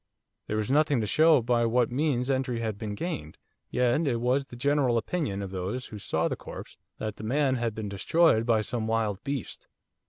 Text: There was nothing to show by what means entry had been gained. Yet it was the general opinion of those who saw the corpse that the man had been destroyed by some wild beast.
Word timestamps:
There 0.47 0.57
was 0.57 0.71
nothing 0.71 0.99
to 1.01 1.05
show 1.05 1.43
by 1.43 1.63
what 1.67 1.91
means 1.91 2.27
entry 2.27 2.59
had 2.59 2.75
been 2.79 2.95
gained. 2.95 3.37
Yet 3.69 4.07
it 4.07 4.19
was 4.19 4.45
the 4.45 4.55
general 4.55 4.97
opinion 4.97 5.43
of 5.43 5.51
those 5.51 5.85
who 5.93 5.99
saw 5.99 6.27
the 6.27 6.35
corpse 6.35 6.75
that 6.97 7.17
the 7.17 7.23
man 7.23 7.57
had 7.57 7.75
been 7.75 7.89
destroyed 7.89 8.43
by 8.43 8.61
some 8.61 8.87
wild 8.87 9.23
beast. 9.23 9.67